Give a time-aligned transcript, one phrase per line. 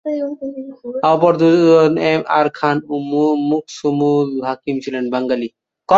[1.05, 2.95] অপর দুজন M R Khan ও
[3.49, 5.47] মুকসুমুল হাকিম ছিলেন বাঙালি।